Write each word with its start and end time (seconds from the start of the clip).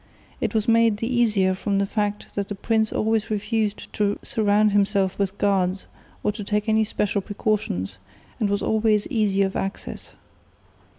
It 0.39 0.55
was 0.55 0.67
made 0.67 0.97
the 0.97 1.05
easier 1.05 1.53
from 1.53 1.77
the 1.77 1.85
fact 1.85 2.33
that 2.33 2.47
the 2.47 2.55
prince 2.55 2.91
always 2.91 3.29
refused 3.29 3.93
to 3.93 4.17
surround 4.23 4.71
himself 4.71 5.19
with 5.19 5.37
guards 5.37 5.85
or 6.23 6.31
to 6.31 6.43
take 6.43 6.67
any 6.67 6.83
special 6.85 7.21
precautions, 7.21 7.99
and 8.39 8.49
was 8.49 8.63
always 8.63 9.05
easy 9.11 9.43
of 9.43 9.55
access. 9.55 10.13